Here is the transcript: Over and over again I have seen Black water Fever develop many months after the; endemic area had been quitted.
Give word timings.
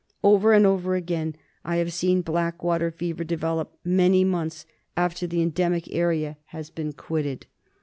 Over 0.23 0.53
and 0.53 0.65
over 0.65 0.95
again 0.95 1.35
I 1.63 1.75
have 1.75 1.93
seen 1.93 2.21
Black 2.23 2.63
water 2.63 2.89
Fever 2.89 3.23
develop 3.23 3.77
many 3.85 4.23
months 4.23 4.65
after 4.97 5.27
the; 5.27 5.43
endemic 5.43 5.93
area 5.93 6.37
had 6.45 6.71
been 6.73 6.93
quitted. 6.93 7.45